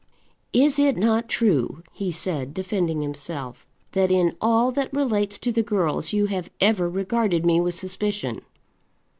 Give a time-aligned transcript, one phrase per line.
[0.53, 5.61] "Is it not true," he said, defending himself, "that in all that relates to the
[5.61, 8.41] girls you have ever regarded me with suspicion?"